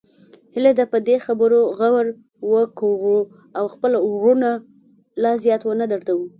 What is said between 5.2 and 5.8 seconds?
لا زیات